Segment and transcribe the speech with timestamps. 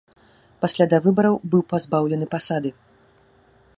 [0.63, 2.69] Пасля давыбараў быў пазбаўлены пасады.